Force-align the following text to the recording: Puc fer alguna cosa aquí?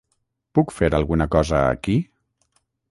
Puc 0.59 0.73
fer 0.79 0.89
alguna 1.01 1.29
cosa 1.37 1.63
aquí? 1.77 1.99